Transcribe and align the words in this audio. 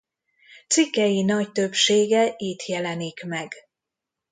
Cikkei 0.67 1.23
nagy 1.23 1.51
többsége 1.51 2.33
itt 2.37 2.65
jelenik 2.65 3.23
meg. 3.23 3.53